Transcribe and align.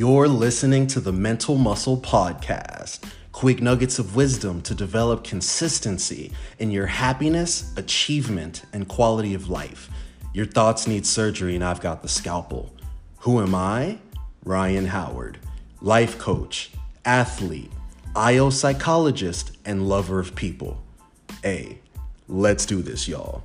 You're 0.00 0.28
listening 0.28 0.86
to 0.86 1.00
the 1.00 1.12
Mental 1.12 1.58
Muscle 1.58 1.98
Podcast. 1.98 3.00
Quick 3.32 3.60
nuggets 3.60 3.98
of 3.98 4.16
wisdom 4.16 4.62
to 4.62 4.74
develop 4.74 5.24
consistency 5.24 6.32
in 6.58 6.70
your 6.70 6.86
happiness, 6.86 7.70
achievement, 7.76 8.62
and 8.72 8.88
quality 8.88 9.34
of 9.34 9.50
life. 9.50 9.90
Your 10.32 10.46
thoughts 10.46 10.86
need 10.86 11.04
surgery, 11.04 11.54
and 11.54 11.62
I've 11.62 11.82
got 11.82 12.00
the 12.00 12.08
scalpel. 12.08 12.74
Who 13.18 13.42
am 13.42 13.54
I? 13.54 13.98
Ryan 14.42 14.86
Howard, 14.86 15.38
life 15.82 16.18
coach, 16.18 16.70
athlete, 17.04 17.70
IO 18.16 18.48
psychologist, 18.48 19.58
and 19.66 19.86
lover 19.86 20.18
of 20.18 20.34
people. 20.34 20.82
Hey, 21.42 21.80
let's 22.26 22.64
do 22.64 22.80
this, 22.80 23.06
y'all. 23.06 23.44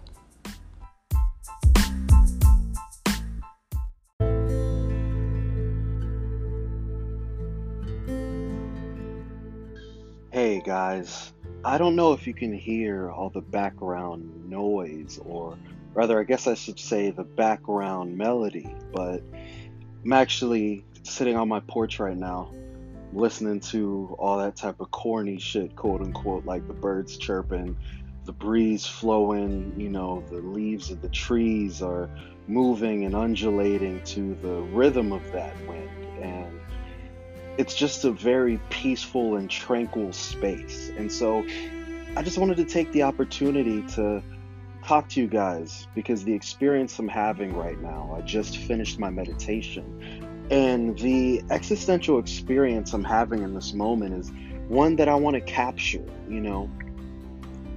Hey 10.36 10.60
guys, 10.60 11.32
I 11.64 11.78
don't 11.78 11.96
know 11.96 12.12
if 12.12 12.28
you 12.28 12.34
can 12.34 12.52
hear 12.52 13.10
all 13.10 13.30
the 13.30 13.39
background 13.39 14.50
noise, 14.50 15.18
or 15.24 15.57
rather, 15.93 16.20
I 16.20 16.26
guess 16.26 16.46
I 16.46 16.56
should 16.56 16.78
say 16.78 17.10
the 17.10 17.24
background 17.24 18.18
melody, 18.18 18.76
but 18.92 19.24
I'm 20.04 20.12
actually 20.12 20.84
sitting 21.04 21.38
on 21.38 21.48
my 21.48 21.62
porch 21.62 22.02
right 22.02 22.18
now, 22.18 22.54
listening 23.14 23.62
to 23.71 24.14
all 24.20 24.40
that 24.40 24.57
type 24.57 24.82
of 24.82 24.92
corny 24.92 25.40
shit, 25.40 25.74
quote 25.78 26.02
unquote, 26.02 26.43
like 26.43 26.68
the 26.68 26.74
birds 26.74 27.15
chirping, 27.18 27.78
the 28.26 28.34
breeze 28.34 28.86
flowing, 28.86 29.74
you 29.79 29.88
know, 29.88 30.21
the 30.29 30.42
leaves 30.42 30.92
of 30.92 31.02
the 31.02 31.07
trees 31.07 31.82
are 31.82 32.09
moving 32.48 33.06
and 33.06 33.16
undulating 33.16 34.04
to 34.04 34.36
the 34.42 34.56
rhythm 34.64 35.14
of 35.14 35.31
that 35.31 35.56
wind. 35.66 35.90
And 36.22 36.59
it's 37.58 37.73
just 37.73 38.03
a 38.03 38.11
very 38.11 38.59
peaceful 38.70 39.38
and 39.38 39.50
tranquil 39.50 40.11
space. 40.14 40.92
And 40.98 41.11
so 41.11 41.45
I 42.17 42.22
just 42.22 42.38
wanted 42.38 42.58
to 42.58 42.66
take 42.66 42.92
the 42.92 43.03
opportunity 43.03 43.81
to 43.94 44.22
talk 44.84 45.09
to 45.09 45.22
you 45.22 45.28
guys 45.28 45.88
because 45.95 46.23
the 46.23 46.34
experience 46.34 46.97
I'm 47.00 47.08
having 47.08 47.56
right 47.56 47.81
now, 47.81 48.16
I 48.17 48.22
just 48.22 48.58
finished 48.58 49.00
my 49.00 49.09
meditation. 49.09 50.47
And 50.52 50.97
the 51.00 51.44
existential 51.50 52.20
experience 52.20 52.94
I'm 52.94 53.03
having 53.03 53.42
in 53.42 53.56
this 53.56 53.73
moment 53.73 54.14
is 54.14 54.31
one 54.67 54.95
that 54.97 55.08
I 55.08 55.16
want 55.16 55.36
to 55.36 55.42
capture, 55.42 56.06
you 56.30 56.40
know, 56.40 56.69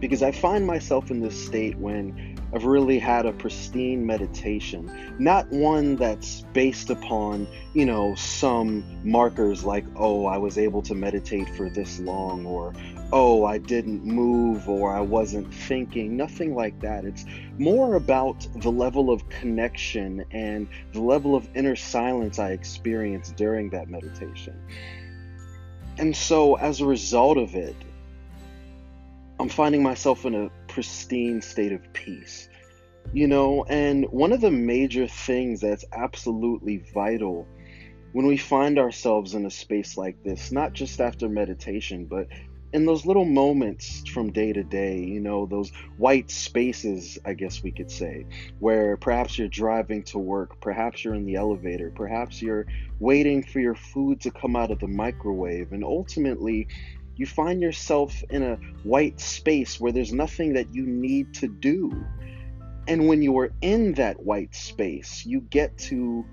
because 0.00 0.22
I 0.22 0.32
find 0.32 0.66
myself 0.66 1.10
in 1.10 1.20
this 1.20 1.46
state 1.46 1.76
when 1.78 2.37
I've 2.52 2.64
really 2.64 2.98
had 2.98 3.26
a 3.26 3.32
pristine 3.32 4.06
meditation, 4.06 4.90
not 5.18 5.50
one 5.50 5.96
that's 5.96 6.42
based 6.54 6.88
upon, 6.88 7.46
you 7.74 7.84
know, 7.84 8.14
some 8.14 8.84
markers 9.04 9.64
like, 9.64 9.84
oh, 9.96 10.24
I 10.24 10.38
was 10.38 10.56
able 10.56 10.80
to 10.82 10.94
meditate 10.94 11.48
for 11.50 11.68
this 11.68 12.00
long, 12.00 12.46
or 12.46 12.72
oh, 13.12 13.44
I 13.44 13.58
didn't 13.58 14.04
move, 14.04 14.68
or 14.68 14.94
I 14.94 15.00
wasn't 15.00 15.52
thinking, 15.52 16.16
nothing 16.16 16.54
like 16.54 16.80
that. 16.80 17.04
It's 17.04 17.24
more 17.58 17.96
about 17.96 18.46
the 18.56 18.70
level 18.70 19.10
of 19.10 19.28
connection 19.28 20.24
and 20.30 20.68
the 20.92 21.00
level 21.00 21.34
of 21.34 21.48
inner 21.54 21.76
silence 21.76 22.38
I 22.38 22.52
experienced 22.52 23.36
during 23.36 23.70
that 23.70 23.88
meditation. 23.88 24.58
And 25.98 26.16
so, 26.16 26.56
as 26.56 26.80
a 26.80 26.86
result 26.86 27.38
of 27.38 27.54
it, 27.54 27.76
I'm 29.40 29.48
finding 29.48 29.82
myself 29.82 30.24
in 30.24 30.34
a 30.34 30.50
pristine 30.78 31.42
state 31.42 31.72
of 31.72 31.92
peace. 31.92 32.48
You 33.12 33.26
know, 33.26 33.64
and 33.64 34.04
one 34.12 34.32
of 34.32 34.40
the 34.40 34.52
major 34.52 35.08
things 35.08 35.60
that's 35.60 35.84
absolutely 35.92 36.84
vital 36.94 37.48
when 38.12 38.26
we 38.26 38.36
find 38.36 38.78
ourselves 38.78 39.34
in 39.34 39.44
a 39.44 39.50
space 39.50 39.96
like 39.96 40.22
this, 40.22 40.52
not 40.52 40.74
just 40.74 41.00
after 41.00 41.28
meditation, 41.28 42.04
but 42.04 42.28
in 42.72 42.86
those 42.86 43.04
little 43.04 43.24
moments 43.24 44.08
from 44.08 44.30
day 44.30 44.52
to 44.52 44.62
day, 44.62 45.00
you 45.00 45.18
know, 45.18 45.46
those 45.46 45.72
white 45.96 46.30
spaces, 46.30 47.18
I 47.24 47.34
guess 47.34 47.60
we 47.60 47.72
could 47.72 47.90
say, 47.90 48.24
where 48.60 48.96
perhaps 48.96 49.36
you're 49.36 49.48
driving 49.48 50.04
to 50.04 50.18
work, 50.20 50.60
perhaps 50.60 51.02
you're 51.02 51.14
in 51.14 51.24
the 51.24 51.34
elevator, 51.34 51.90
perhaps 51.92 52.40
you're 52.40 52.66
waiting 53.00 53.42
for 53.42 53.58
your 53.58 53.74
food 53.74 54.20
to 54.20 54.30
come 54.30 54.54
out 54.54 54.70
of 54.70 54.78
the 54.78 54.86
microwave, 54.86 55.72
and 55.72 55.82
ultimately 55.82 56.68
you 57.18 57.26
find 57.26 57.60
yourself 57.60 58.22
in 58.30 58.42
a 58.42 58.56
white 58.84 59.20
space 59.20 59.78
where 59.78 59.92
there's 59.92 60.12
nothing 60.12 60.54
that 60.54 60.72
you 60.72 60.86
need 60.86 61.34
to 61.34 61.48
do. 61.48 61.92
And 62.86 63.06
when 63.06 63.20
you 63.20 63.38
are 63.38 63.50
in 63.60 63.92
that 63.94 64.24
white 64.24 64.54
space, 64.54 65.26
you 65.26 65.40
get 65.40 65.76
to 65.78 66.24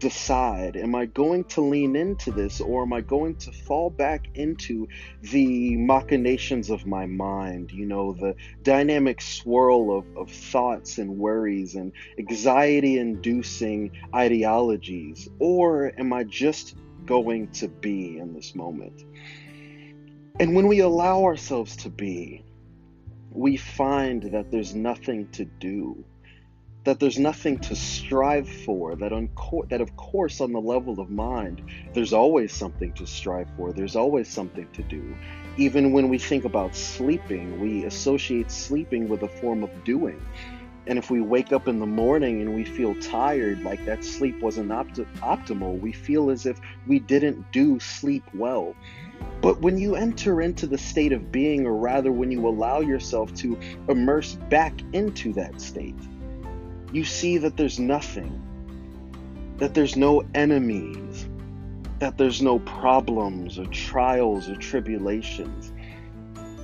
decide 0.00 0.76
am 0.76 0.94
I 0.94 1.06
going 1.06 1.44
to 1.44 1.62
lean 1.62 1.96
into 1.96 2.30
this 2.30 2.60
or 2.60 2.82
am 2.82 2.92
I 2.92 3.00
going 3.00 3.36
to 3.36 3.52
fall 3.52 3.88
back 3.88 4.28
into 4.34 4.86
the 5.22 5.76
machinations 5.76 6.68
of 6.68 6.84
my 6.84 7.06
mind? 7.06 7.70
You 7.70 7.86
know, 7.86 8.12
the 8.12 8.34
dynamic 8.62 9.22
swirl 9.22 9.96
of, 9.96 10.04
of 10.16 10.30
thoughts 10.30 10.98
and 10.98 11.16
worries 11.16 11.74
and 11.74 11.92
anxiety 12.18 12.98
inducing 12.98 13.92
ideologies? 14.14 15.28
Or 15.38 15.92
am 15.98 16.12
I 16.12 16.24
just 16.24 16.76
going 17.06 17.48
to 17.52 17.68
be 17.68 18.18
in 18.18 18.34
this 18.34 18.54
moment? 18.54 19.04
And 20.40 20.56
when 20.56 20.66
we 20.66 20.80
allow 20.80 21.22
ourselves 21.22 21.76
to 21.76 21.88
be, 21.88 22.44
we 23.30 23.56
find 23.56 24.32
that 24.32 24.50
there's 24.50 24.74
nothing 24.74 25.28
to 25.28 25.44
do, 25.44 26.04
that 26.82 26.98
there's 26.98 27.20
nothing 27.20 27.58
to 27.58 27.76
strive 27.76 28.48
for, 28.48 28.96
that, 28.96 29.12
unco- 29.12 29.64
that 29.68 29.80
of 29.80 29.94
course, 29.96 30.40
on 30.40 30.50
the 30.50 30.60
level 30.60 30.98
of 30.98 31.08
mind, 31.08 31.62
there's 31.92 32.12
always 32.12 32.52
something 32.52 32.92
to 32.94 33.06
strive 33.06 33.48
for, 33.56 33.72
there's 33.72 33.94
always 33.94 34.28
something 34.28 34.66
to 34.72 34.82
do. 34.82 35.16
Even 35.56 35.92
when 35.92 36.08
we 36.08 36.18
think 36.18 36.44
about 36.44 36.74
sleeping, 36.74 37.60
we 37.60 37.84
associate 37.84 38.50
sleeping 38.50 39.08
with 39.08 39.22
a 39.22 39.28
form 39.28 39.62
of 39.62 39.70
doing. 39.84 40.20
And 40.86 40.98
if 40.98 41.10
we 41.10 41.20
wake 41.20 41.52
up 41.52 41.66
in 41.66 41.78
the 41.80 41.86
morning 41.86 42.42
and 42.42 42.54
we 42.54 42.64
feel 42.64 42.94
tired, 42.96 43.62
like 43.62 43.84
that 43.86 44.04
sleep 44.04 44.40
wasn't 44.42 44.70
opt- 44.70 44.98
optimal, 45.20 45.80
we 45.80 45.92
feel 45.92 46.30
as 46.30 46.44
if 46.44 46.60
we 46.86 46.98
didn't 46.98 47.50
do 47.52 47.80
sleep 47.80 48.24
well. 48.34 48.74
But 49.40 49.60
when 49.60 49.78
you 49.78 49.94
enter 49.94 50.42
into 50.42 50.66
the 50.66 50.78
state 50.78 51.12
of 51.12 51.32
being, 51.32 51.66
or 51.66 51.74
rather, 51.74 52.12
when 52.12 52.30
you 52.30 52.46
allow 52.46 52.80
yourself 52.80 53.32
to 53.36 53.58
immerse 53.88 54.34
back 54.50 54.74
into 54.92 55.32
that 55.34 55.60
state, 55.60 55.96
you 56.92 57.04
see 57.04 57.38
that 57.38 57.56
there's 57.56 57.78
nothing, 57.78 58.40
that 59.58 59.74
there's 59.74 59.96
no 59.96 60.22
enemies, 60.34 61.28
that 61.98 62.18
there's 62.18 62.42
no 62.42 62.58
problems 62.60 63.58
or 63.58 63.66
trials 63.66 64.48
or 64.48 64.56
tribulations, 64.56 65.72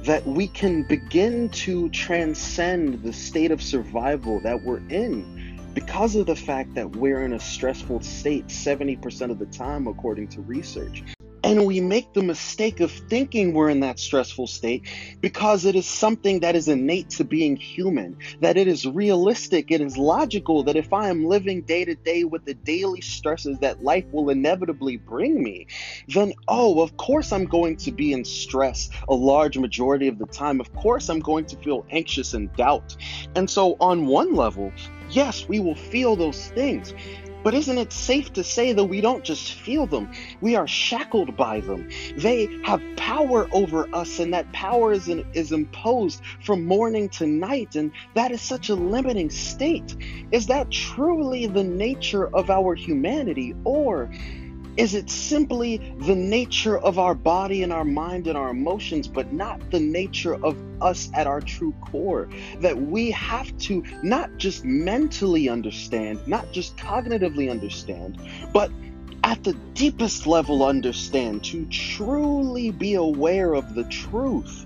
that 0.04 0.26
we 0.26 0.48
can 0.48 0.82
begin 0.82 1.48
to 1.50 1.88
transcend 1.90 3.02
the 3.02 3.12
state 3.12 3.50
of 3.50 3.62
survival 3.62 4.40
that 4.40 4.62
we're 4.62 4.82
in 4.88 5.60
because 5.74 6.16
of 6.16 6.26
the 6.26 6.36
fact 6.36 6.74
that 6.74 6.96
we're 6.96 7.22
in 7.22 7.34
a 7.34 7.40
stressful 7.40 8.00
state 8.00 8.46
70% 8.48 9.30
of 9.30 9.38
the 9.38 9.46
time, 9.46 9.86
according 9.86 10.28
to 10.28 10.40
research. 10.40 11.04
And 11.50 11.66
we 11.66 11.80
make 11.80 12.12
the 12.12 12.22
mistake 12.22 12.78
of 12.78 12.92
thinking 12.92 13.52
we're 13.52 13.70
in 13.70 13.80
that 13.80 13.98
stressful 13.98 14.46
state 14.46 14.84
because 15.20 15.64
it 15.64 15.74
is 15.74 15.84
something 15.84 16.38
that 16.40 16.54
is 16.54 16.68
innate 16.68 17.10
to 17.10 17.24
being 17.24 17.56
human, 17.56 18.18
that 18.40 18.56
it 18.56 18.68
is 18.68 18.86
realistic, 18.86 19.72
it 19.72 19.80
is 19.80 19.98
logical, 19.98 20.62
that 20.62 20.76
if 20.76 20.92
I 20.92 21.08
am 21.08 21.24
living 21.24 21.62
day 21.62 21.84
to 21.84 21.96
day 21.96 22.22
with 22.22 22.44
the 22.44 22.54
daily 22.54 23.00
stresses 23.00 23.58
that 23.58 23.82
life 23.82 24.04
will 24.12 24.30
inevitably 24.30 24.98
bring 24.98 25.42
me, 25.42 25.66
then, 26.06 26.34
oh, 26.46 26.82
of 26.82 26.96
course 26.96 27.32
I'm 27.32 27.46
going 27.46 27.78
to 27.78 27.90
be 27.90 28.12
in 28.12 28.24
stress 28.24 28.88
a 29.08 29.14
large 29.14 29.58
majority 29.58 30.06
of 30.06 30.20
the 30.20 30.26
time. 30.26 30.60
Of 30.60 30.72
course 30.76 31.08
I'm 31.08 31.18
going 31.18 31.46
to 31.46 31.56
feel 31.56 31.84
anxious 31.90 32.32
and 32.32 32.54
doubt. 32.54 32.94
And 33.34 33.50
so, 33.50 33.76
on 33.80 34.06
one 34.06 34.36
level, 34.36 34.72
yes, 35.10 35.48
we 35.48 35.58
will 35.58 35.74
feel 35.74 36.14
those 36.14 36.46
things. 36.50 36.94
But 37.42 37.54
isn't 37.54 37.78
it 37.78 37.92
safe 37.92 38.32
to 38.34 38.44
say 38.44 38.72
that 38.72 38.84
we 38.84 39.00
don't 39.00 39.24
just 39.24 39.54
feel 39.54 39.86
them? 39.86 40.10
We 40.40 40.56
are 40.56 40.66
shackled 40.66 41.36
by 41.36 41.60
them. 41.60 41.88
They 42.16 42.48
have 42.64 42.82
power 42.96 43.48
over 43.52 43.88
us, 43.94 44.18
and 44.18 44.34
that 44.34 44.52
power 44.52 44.92
is, 44.92 45.08
in, 45.08 45.24
is 45.32 45.52
imposed 45.52 46.22
from 46.44 46.66
morning 46.66 47.08
to 47.10 47.26
night, 47.26 47.76
and 47.76 47.92
that 48.14 48.30
is 48.30 48.42
such 48.42 48.68
a 48.68 48.74
limiting 48.74 49.30
state. 49.30 49.96
Is 50.32 50.46
that 50.48 50.70
truly 50.70 51.46
the 51.46 51.64
nature 51.64 52.28
of 52.34 52.50
our 52.50 52.74
humanity, 52.74 53.54
or 53.64 54.10
is 54.80 54.94
it 54.94 55.10
simply 55.10 55.76
the 55.98 56.16
nature 56.16 56.78
of 56.78 56.98
our 56.98 57.14
body 57.14 57.62
and 57.62 57.70
our 57.70 57.84
mind 57.84 58.26
and 58.26 58.38
our 58.38 58.48
emotions, 58.48 59.06
but 59.06 59.30
not 59.30 59.70
the 59.70 59.78
nature 59.78 60.42
of 60.42 60.56
us 60.80 61.10
at 61.12 61.26
our 61.26 61.42
true 61.42 61.74
core? 61.82 62.30
That 62.60 62.80
we 62.80 63.10
have 63.10 63.54
to 63.58 63.84
not 64.02 64.38
just 64.38 64.64
mentally 64.64 65.50
understand, 65.50 66.26
not 66.26 66.50
just 66.52 66.78
cognitively 66.78 67.50
understand, 67.50 68.18
but 68.54 68.72
at 69.22 69.44
the 69.44 69.52
deepest 69.74 70.26
level 70.26 70.64
understand 70.64 71.44
to 71.44 71.66
truly 71.66 72.70
be 72.70 72.94
aware 72.94 73.52
of 73.52 73.74
the 73.74 73.84
truth 73.84 74.64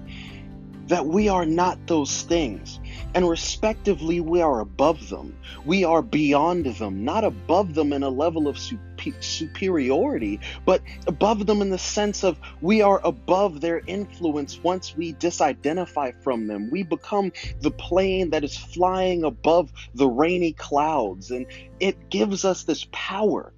that 0.87 1.07
we 1.07 1.29
are 1.29 1.47
not 1.47 1.89
those 1.89 2.23
things. 2.23 2.79
And 3.15 3.29
respectively, 3.29 4.21
we 4.21 4.43
are 4.43 4.61
above 4.61 5.09
them. 5.09 5.37
We 5.65 5.83
are 5.83 6.03
beyond 6.03 6.67
them, 6.67 7.05
not 7.05 7.25
above 7.25 7.75
them 7.75 7.93
in 7.93 8.05
a 8.05 8.09
level 8.09 8.47
of 8.47 8.57
superiority 8.57 8.94
superiority, 9.21 10.41
but 10.67 10.83
above 11.07 11.47
them 11.47 11.63
in 11.63 11.71
the 11.71 11.79
sense 11.79 12.25
of 12.25 12.39
we 12.61 12.83
are 12.83 13.01
above 13.05 13.61
their 13.61 13.81
influence 13.87 14.63
once 14.63 14.97
we 14.97 15.15
disidentify 15.15 16.23
from 16.23 16.47
them. 16.47 16.69
We 16.71 16.83
become 16.83 17.33
the 17.61 17.71
plane 17.71 18.31
that 18.31 18.45
is 18.45 18.57
flying 18.57 19.25
above 19.25 19.73
the 19.95 20.09
rainy 20.09 20.53
clouds, 20.53 21.31
and 21.31 21.47
it 21.81 22.11
gives 22.11 22.45
us 22.45 22.65
this 22.65 22.87
power 22.93 23.54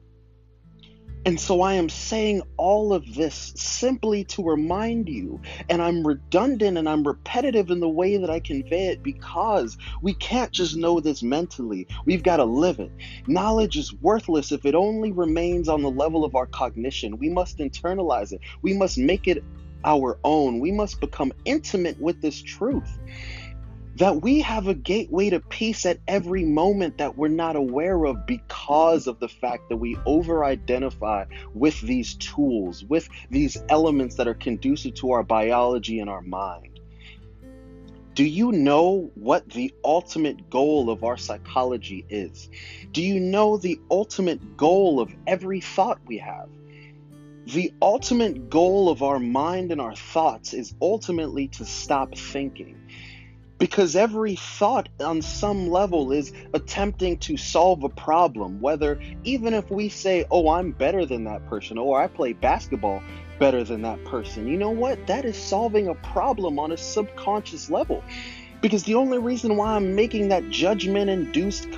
and 1.27 1.41
so 1.41 1.61
I 1.61 1.75
am 1.75 1.89
saying 1.89 2.43
all 2.57 2.93
of 2.93 3.17
this 3.17 3.53
simply 3.57 4.23
to 4.27 4.45
remind 4.45 5.09
you, 5.09 5.41
and 5.69 5.83
I'm 5.83 6.07
redundant 6.07 6.79
and 6.79 6.89
I'm 6.89 7.03
repetitive 7.03 7.69
in 7.71 7.81
the 7.81 7.89
way 7.89 8.17
that 8.17 8.31
I 8.31 8.39
convey 8.39 8.87
it 8.87 9.03
because 9.03 9.77
we 10.03 10.15
can't 10.15 10.53
just 10.53 10.77
know 10.77 11.01
this 11.01 11.25
mentally. 11.25 11.89
We've 12.05 12.23
got 12.23 12.37
to 12.37 12.45
live 12.45 12.79
it. 12.79 12.93
Knowledge 13.27 13.77
is 13.77 13.93
worthless 13.93 14.53
if 14.53 14.65
it 14.65 14.77
only 14.77 15.11
remains 15.11 15.69
on 15.69 15.83
the 15.83 15.91
level 15.91 16.25
of 16.25 16.37
our 16.37 16.47
cognition. 16.47 17.19
We 17.19 17.29
must 17.29 17.59
internalize 17.59 18.33
it, 18.33 18.41
we 18.63 18.75
must 18.75 18.97
make 18.97 19.27
it 19.27 19.43
our 19.85 20.19
own. 20.23 20.61
We 20.61 20.71
must 20.71 21.01
become 21.01 21.33
intimate 21.45 22.01
with 22.01 22.21
this 22.21 22.41
truth 22.41 22.99
that 23.97 24.21
we 24.21 24.43
have 24.43 24.69
a 24.69 24.75
gateway 24.75 25.31
to 25.31 25.41
peace 25.41 25.87
at 25.87 25.99
every 26.07 26.45
moment 26.45 26.99
that 26.99 27.17
we're 27.17 27.29
not 27.29 27.57
aware 27.57 28.05
of 28.05 28.27
because 28.27 29.07
of 29.07 29.19
the 29.21 29.29
fact 29.29 29.71
that 29.71 29.77
we 29.79 29.97
over 30.05 30.45
identify 30.45 31.25
with 31.55 31.81
these 31.81 32.15
tools, 32.15 32.85
with 32.85 33.09
these 33.31 33.57
elements 33.71 34.17
that 34.17 34.29
are 34.29 34.35
conducive 34.35 34.95
to 34.95 35.13
our 35.13 35.23
biology 35.23 35.99
and 35.99 36.11
our 36.11 36.21
mind. 36.21 36.79
Do 38.13 38.25
you 38.25 38.53
know 38.53 39.11
what 39.15 39.49
the 39.49 39.75
ultimate 39.83 40.51
goal 40.51 40.91
of 40.91 41.03
our 41.03 41.17
psychology 41.17 42.05
is? 42.11 42.51
Do 42.93 43.03
you 43.03 43.19
know 43.19 43.57
the 43.57 43.81
ultimate 43.91 44.59
goal 44.59 45.01
of 45.01 45.15
every 45.27 45.61
thought 45.63 46.01
we 46.07 46.19
have? 46.19 46.49
The 47.47 47.73
ultimate 47.81 48.51
goal 48.51 48.91
of 48.91 49.03
our 49.03 49.19
mind 49.19 49.73
and 49.73 49.81
our 49.81 49.95
thoughts 49.95 50.53
is 50.53 50.75
ultimately 50.83 51.49
to 51.49 51.65
stop 51.65 52.17
thinking 52.17 52.77
because 53.59 53.97
every 53.97 54.37
thought 54.37 54.89
on 55.01 55.23
some 55.23 55.69
level 55.71 56.13
is 56.13 56.33
attempting 56.53 57.19
to 57.19 57.37
solve 57.37 57.83
a 57.83 57.89
problem 57.89 58.61
whether 58.61 59.01
even 59.25 59.55
if 59.55 59.71
we 59.71 59.89
say 59.89 60.25
oh 60.31 60.51
i'm 60.51 60.73
better 60.73 61.07
than 61.07 61.25
that 61.25 61.47
person 61.49 61.79
or 61.79 62.01
i 62.01 62.07
play 62.07 62.33
basketball 62.33 63.03
better 63.39 63.65
than 63.65 63.83
that 63.83 64.03
person 64.05 64.47
you 64.47 64.57
know 64.57 64.71
what 64.71 65.07
that 65.07 65.25
is 65.25 65.37
solving 65.37 65.89
a 65.89 65.95
problem 65.95 66.59
on 66.59 66.73
a 66.73 66.77
subconscious 66.77 67.71
level 67.71 68.03
because 68.61 68.85
the 68.85 68.95
only 68.95 69.19
reason 69.19 69.57
why 69.57 69.75
i'm 69.75 69.95
making 69.95 70.29
that 70.29 70.49
judgment 70.51 71.11
induced 71.11 71.71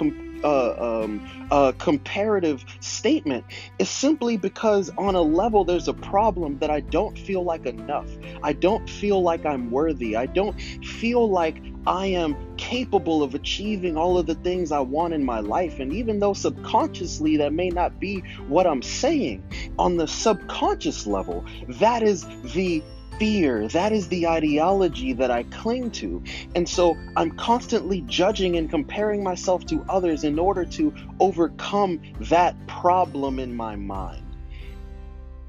uh, 0.45 1.03
um, 1.03 1.49
uh, 1.51 1.73
comparative 1.79 2.65
statement 2.81 3.45
is 3.79 3.89
simply 3.89 4.37
because 4.37 4.91
on 4.99 5.15
a 5.15 5.21
level 5.21 5.65
there's 5.65 5.89
a 5.89 5.95
problem 5.95 6.59
that 6.59 6.71
I 6.71 6.81
don't 6.81 7.19
feel 7.19 7.43
like 7.43 7.67
enough. 7.67 8.09
I 8.43 8.53
don't 8.53 8.89
feel 8.89 9.23
like 9.23 9.45
I'm 9.45 9.71
worthy. 9.71 10.17
I 10.17 10.27
don't 10.27 10.61
feel 10.85 11.29
like 11.29 11.61
I 11.89 12.05
am 12.09 12.37
capable 12.59 13.23
of 13.23 13.35
achieving 13.35 13.97
all 13.97 14.19
of 14.19 14.27
the 14.27 14.35
things 14.35 14.73
I 14.73 14.81
want 14.81 15.15
in 15.15 15.25
my 15.25 15.41
life. 15.41 15.81
And 15.81 15.91
even 15.95 16.21
though 16.21 16.35
subconsciously 16.35 17.39
that 17.39 17.55
may 17.55 17.71
not 17.71 17.99
be 17.99 18.21
what 18.47 18.67
I'm 18.67 18.83
saying, 18.83 19.43
on 19.79 19.97
the 19.97 20.07
subconscious 20.07 21.07
level, 21.07 21.47
that 21.67 22.03
is 22.03 22.27
the 22.53 22.83
fear. 23.19 23.69
That 23.69 23.93
is 23.93 24.09
the 24.09 24.27
ideology 24.27 25.15
that 25.15 25.31
I 25.31 25.45
cling 25.45 25.91
to. 25.93 26.23
And 26.55 26.69
so 26.69 26.95
I'm 27.17 27.31
constantly 27.31 28.03
judging 28.03 28.57
and 28.57 28.69
comparing 28.69 29.25
myself 29.25 29.65
to 29.69 29.83
others 29.89 30.25
in 30.25 30.39
order 30.39 30.67
to 30.67 30.95
overcome 31.21 32.03
that 32.21 32.55
problem 32.67 33.39
in 33.39 33.57
my 33.57 33.77
mind. 33.77 34.25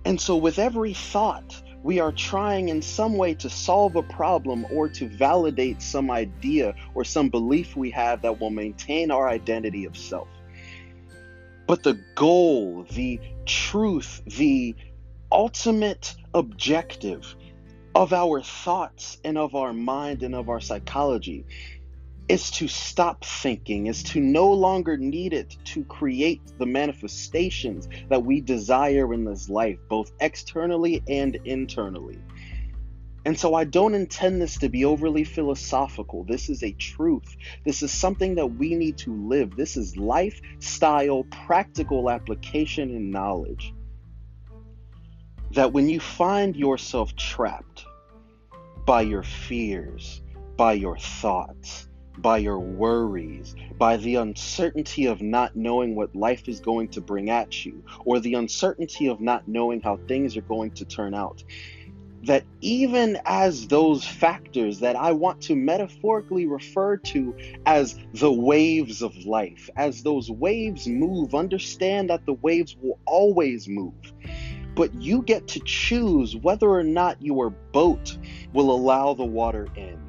And 0.05 0.19
so, 0.21 0.37
with 0.37 0.57
every 0.57 0.93
thought, 0.93 1.61
we 1.83 1.99
are 1.99 2.11
trying 2.11 2.69
in 2.69 2.81
some 2.81 3.15
way 3.15 3.33
to 3.35 3.49
solve 3.49 3.95
a 3.95 4.03
problem 4.03 4.65
or 4.71 4.89
to 4.89 5.07
validate 5.07 5.81
some 5.81 6.11
idea 6.11 6.75
or 6.93 7.03
some 7.05 7.29
belief 7.29 7.75
we 7.75 7.89
have 7.91 8.21
that 8.21 8.39
will 8.39 8.49
maintain 8.49 9.11
our 9.11 9.29
identity 9.29 9.85
of 9.85 9.97
self. 9.97 10.27
But 11.67 11.83
the 11.83 11.99
goal, 12.15 12.85
the 12.91 13.19
truth, 13.45 14.21
the 14.25 14.75
ultimate 15.31 16.15
objective 16.33 17.35
of 17.95 18.13
our 18.13 18.41
thoughts 18.41 19.19
and 19.23 19.37
of 19.37 19.55
our 19.55 19.73
mind 19.73 20.23
and 20.23 20.35
of 20.35 20.49
our 20.49 20.59
psychology 20.59 21.45
is 22.29 22.51
to 22.51 22.67
stop 22.67 23.25
thinking, 23.25 23.87
is 23.87 24.03
to 24.03 24.19
no 24.19 24.53
longer 24.53 24.95
need 24.97 25.33
it 25.33 25.57
to 25.65 25.83
create 25.85 26.41
the 26.59 26.65
manifestations 26.65 27.89
that 28.09 28.23
we 28.23 28.39
desire 28.39 29.11
in 29.13 29.25
this 29.25 29.49
life, 29.49 29.79
both 29.89 30.11
externally 30.19 31.03
and 31.07 31.35
internally. 31.43 32.19
And 33.25 33.37
so 33.37 33.55
I 33.55 33.63
don't 33.63 33.95
intend 33.95 34.41
this 34.41 34.57
to 34.59 34.69
be 34.69 34.85
overly 34.85 35.23
philosophical. 35.23 36.23
This 36.23 36.49
is 36.49 36.63
a 36.63 36.71
truth. 36.73 37.35
This 37.65 37.81
is 37.83 37.91
something 37.91 38.35
that 38.35 38.47
we 38.47 38.75
need 38.75 38.97
to 38.99 39.13
live. 39.27 39.55
This 39.55 39.75
is 39.75 39.97
lifestyle, 39.97 41.23
practical 41.25 42.09
application, 42.09 42.91
and 42.91 43.11
knowledge 43.11 43.73
that 45.51 45.73
when 45.73 45.89
you 45.89 45.99
find 45.99 46.55
yourself 46.55 47.15
trapped 47.15 47.85
by 48.85 49.01
your 49.01 49.23
fears, 49.23 50.21
by 50.55 50.73
your 50.73 50.97
thoughts, 50.97 51.88
by 52.21 52.37
your 52.37 52.59
worries, 52.59 53.55
by 53.77 53.97
the 53.97 54.15
uncertainty 54.15 55.05
of 55.05 55.21
not 55.21 55.55
knowing 55.55 55.95
what 55.95 56.15
life 56.15 56.47
is 56.47 56.59
going 56.59 56.89
to 56.89 57.01
bring 57.01 57.29
at 57.29 57.65
you, 57.65 57.83
or 58.05 58.19
the 58.19 58.33
uncertainty 58.33 59.07
of 59.07 59.21
not 59.21 59.47
knowing 59.47 59.81
how 59.81 59.97
things 60.07 60.35
are 60.37 60.41
going 60.41 60.71
to 60.71 60.85
turn 60.85 61.13
out. 61.13 61.43
That 62.23 62.43
even 62.59 63.17
as 63.25 63.67
those 63.67 64.05
factors 64.05 64.81
that 64.81 64.97
I 64.97 65.13
want 65.13 65.41
to 65.43 65.55
metaphorically 65.55 66.47
refer 66.47 66.97
to 66.97 67.33
as 67.65 67.97
the 68.13 68.31
waves 68.31 69.01
of 69.01 69.15
life, 69.25 69.69
as 69.77 70.03
those 70.03 70.29
waves 70.29 70.85
move, 70.85 71.33
understand 71.33 72.09
that 72.09 72.25
the 72.25 72.33
waves 72.33 72.75
will 72.81 72.99
always 73.05 73.67
move 73.67 73.93
but 74.75 74.93
you 74.93 75.21
get 75.23 75.45
to 75.45 75.59
choose 75.65 76.37
whether 76.37 76.69
or 76.69 76.83
not 76.83 77.21
your 77.21 77.49
boat 77.49 78.17
will 78.53 78.71
allow 78.71 79.13
the 79.13 79.25
water 79.25 79.67
in. 79.75 79.99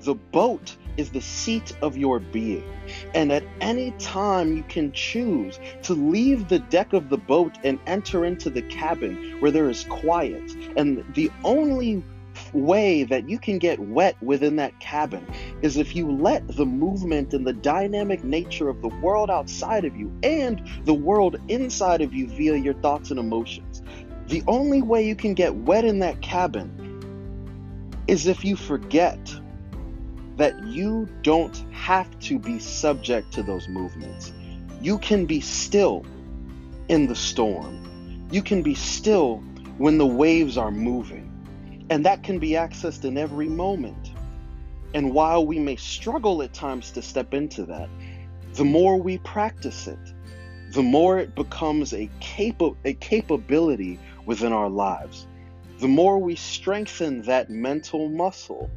The 0.00 0.16
boat 0.16 0.76
is 0.98 1.10
the 1.10 1.20
seat 1.20 1.74
of 1.80 1.96
your 1.96 2.18
being, 2.18 2.68
and 3.14 3.32
at 3.32 3.44
any 3.60 3.92
time 3.92 4.54
you 4.56 4.62
can 4.64 4.92
choose 4.92 5.58
to 5.82 5.94
leave 5.94 6.48
the 6.48 6.58
deck 6.58 6.92
of 6.92 7.08
the 7.08 7.16
boat 7.16 7.56
and 7.64 7.78
enter 7.86 8.24
into 8.24 8.50
the 8.50 8.62
cabin 8.62 9.36
where 9.40 9.50
there 9.50 9.70
is 9.70 9.84
quiet. 9.84 10.54
And 10.76 11.04
the 11.14 11.30
only 11.44 12.02
way 12.52 13.04
that 13.04 13.28
you 13.28 13.38
can 13.38 13.58
get 13.58 13.78
wet 13.78 14.20
within 14.22 14.56
that 14.56 14.78
cabin 14.80 15.26
is 15.62 15.76
if 15.76 15.96
you 15.96 16.10
let 16.10 16.46
the 16.56 16.66
movement 16.66 17.32
and 17.32 17.46
the 17.46 17.52
dynamic 17.52 18.22
nature 18.24 18.68
of 18.68 18.80
the 18.82 18.88
world 18.88 19.30
outside 19.30 19.84
of 19.84 19.96
you 19.96 20.12
and 20.22 20.62
the 20.84 20.94
world 20.94 21.36
inside 21.48 22.00
of 22.00 22.12
you 22.12 22.28
via 22.28 22.56
your 22.56 22.74
thoughts 22.74 23.10
and 23.10 23.18
emotions 23.18 23.82
the 24.28 24.42
only 24.46 24.82
way 24.82 25.06
you 25.06 25.16
can 25.16 25.34
get 25.34 25.54
wet 25.54 25.84
in 25.84 25.98
that 26.00 26.20
cabin 26.20 26.70
is 28.06 28.26
if 28.26 28.44
you 28.44 28.56
forget 28.56 29.18
that 30.38 30.64
you 30.64 31.08
don't 31.22 31.56
have 31.72 32.18
to 32.20 32.38
be 32.38 32.58
subject 32.60 33.32
to 33.32 33.42
those 33.42 33.68
movements. 33.68 34.32
You 34.80 34.98
can 34.98 35.26
be 35.26 35.40
still 35.40 36.06
in 36.88 37.08
the 37.08 37.16
storm. 37.16 38.28
You 38.30 38.42
can 38.42 38.62
be 38.62 38.74
still 38.74 39.38
when 39.78 39.98
the 39.98 40.06
waves 40.06 40.56
are 40.56 40.70
moving. 40.70 41.24
And 41.90 42.06
that 42.06 42.22
can 42.22 42.38
be 42.38 42.50
accessed 42.50 43.04
in 43.04 43.18
every 43.18 43.48
moment. 43.48 44.12
And 44.94 45.12
while 45.12 45.44
we 45.44 45.58
may 45.58 45.76
struggle 45.76 46.40
at 46.42 46.54
times 46.54 46.92
to 46.92 47.02
step 47.02 47.34
into 47.34 47.64
that, 47.64 47.88
the 48.54 48.64
more 48.64 48.96
we 48.96 49.18
practice 49.18 49.88
it, 49.88 49.98
the 50.70 50.82
more 50.82 51.18
it 51.18 51.34
becomes 51.34 51.92
a, 51.92 52.08
capa- 52.20 52.76
a 52.84 52.94
capability 52.94 53.98
within 54.24 54.52
our 54.52 54.70
lives. 54.70 55.26
The 55.80 55.88
more 55.88 56.18
we 56.18 56.36
strengthen 56.36 57.22
that 57.22 57.50
mental 57.50 58.08
muscle, 58.08 58.70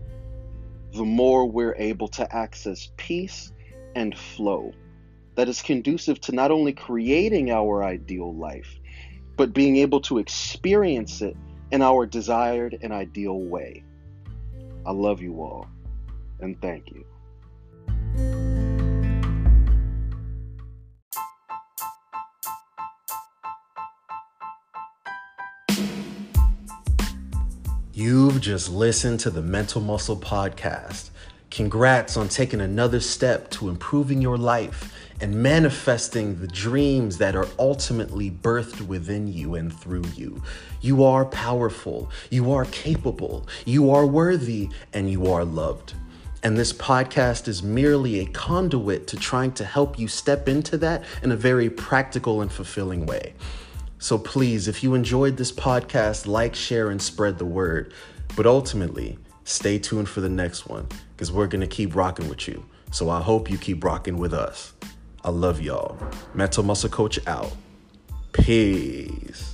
the 0.93 1.05
more 1.05 1.45
we're 1.45 1.75
able 1.75 2.07
to 2.10 2.36
access 2.36 2.91
peace 2.98 3.51
and 3.95 4.17
flow 4.17 4.74
that 5.36 5.48
is 5.48 5.62
conducive 5.62 6.19
to 6.21 6.33
not 6.33 6.51
only 6.51 6.74
creating 6.74 7.51
our 7.51 7.83
ideal 7.83 8.33
life, 8.36 8.79
but 9.38 9.53
being 9.53 9.77
able 9.77 10.01
to 10.01 10.17
experience 10.17 11.21
it 11.21 11.36
in 11.71 11.81
our 11.81 12.05
desired 12.05 12.77
and 12.81 12.91
ideal 12.91 13.39
way. 13.39 13.83
I 14.86 14.91
love 14.91 15.21
you 15.21 15.41
all, 15.41 15.67
and 16.41 16.60
thank 16.62 16.91
you. 16.91 17.05
Just 28.41 28.71
listened 28.71 29.19
to 29.19 29.29
the 29.29 29.41
Mental 29.41 29.79
Muscle 29.79 30.17
Podcast. 30.17 31.12
Congrats 31.51 32.17
on 32.17 32.27
taking 32.27 32.60
another 32.60 33.00
step 33.00 33.51
to 33.51 33.69
improving 33.69 34.19
your 34.19 34.38
life 34.38 34.91
and 35.19 35.36
manifesting 35.36 36.39
the 36.39 36.48
dreams 36.48 37.19
that 37.19 37.36
are 37.36 37.48
ultimately 37.60 38.31
birthed 38.31 38.81
within 38.88 39.27
you 39.27 39.53
and 39.53 39.71
through 39.71 40.05
you. 40.15 40.41
You 40.81 41.03
are 41.03 41.24
powerful, 41.24 42.10
you 42.31 42.51
are 42.51 42.65
capable, 42.65 43.48
you 43.65 43.91
are 43.91 44.07
worthy, 44.07 44.69
and 44.91 45.12
you 45.12 45.31
are 45.31 45.45
loved. 45.45 45.93
And 46.41 46.57
this 46.57 46.74
podcast 46.74 47.48
is 47.48 47.62
merely 47.62 48.21
a 48.21 48.25
conduit 48.25 49.05
to 49.07 49.17
trying 49.17 49.51
to 49.51 49.65
help 49.65 50.00
you 50.00 50.07
step 50.07 50.50
into 50.50 50.77
that 50.77 51.03
in 51.21 51.31
a 51.31 51.36
very 51.36 51.69
practical 51.69 52.41
and 52.41 52.51
fulfilling 52.51 53.05
way. 53.05 53.36
So 54.00 54.17
please, 54.17 54.67
if 54.67 54.81
you 54.81 54.95
enjoyed 54.95 55.38
this 55.38 55.51
podcast, 55.51 56.25
like, 56.25 56.55
share, 56.55 56.89
and 56.89 57.00
spread 57.00 57.38
the 57.38 57.45
word. 57.45 57.93
But 58.36 58.46
ultimately, 58.46 59.18
stay 59.44 59.78
tuned 59.78 60.10
for 60.10 60.22
the 60.22 60.30
next 60.30 60.68
one 60.68 60.88
because 61.16 61.32
we're 61.32 61.48
going 61.48 61.62
to 61.62 61.68
keep 61.68 61.96
rocking 61.96 62.30
with 62.30 62.48
you. 62.48 62.66
So 62.92 63.10
I 63.10 63.22
hope 63.22 63.50
you 63.50 63.58
keep 63.58 63.84
rocking 63.84 64.18
with 64.18 64.34
us. 64.34 64.74
I 65.24 65.30
love 65.30 65.62
y'all. 65.62 65.98
Mental 66.34 66.64
Muscle 66.64 66.90
Coach 66.90 67.20
out. 67.28 67.52
Peace. 68.34 69.50